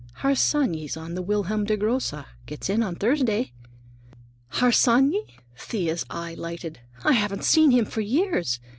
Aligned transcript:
Harsanyi's 0.23 0.97
on 0.97 1.13
the 1.13 1.21
Wilhelm 1.21 1.63
der 1.63 1.75
Grosse; 1.77 2.23
gets 2.47 2.71
in 2.71 2.81
on 2.81 2.95
Thursday." 2.95 3.51
"Harsanyi?" 4.53 5.35
Thea's 5.55 6.07
eye 6.09 6.33
lighted. 6.33 6.79
"I 7.03 7.11
haven't 7.11 7.43
seen 7.45 7.69
him 7.69 7.85
for 7.85 8.01
years. 8.01 8.59